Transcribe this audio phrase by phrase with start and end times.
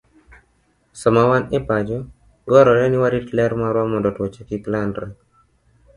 [1.01, 1.97] Sama wan e pacho,
[2.45, 5.07] dwarore ni warit ler marwa mondo tuoche kik landre.